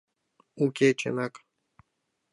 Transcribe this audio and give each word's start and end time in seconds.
—Уке, 0.63 0.89
чынак... 0.99 1.33